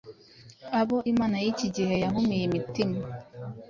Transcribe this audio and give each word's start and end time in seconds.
abo 0.79 0.97
imana 1.11 1.35
y’iki 1.43 1.67
gihe 1.75 1.93
yahumiye 2.03 2.43
imitima, 2.49 2.97